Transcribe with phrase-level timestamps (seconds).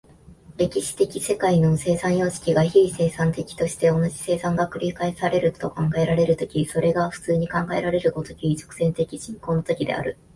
[0.57, 10.17] 歴史的世界の生産様式が非生産的として、同じ生産が繰り返されると考えられる時、それが普通に考えられる如き直線的進行の時である。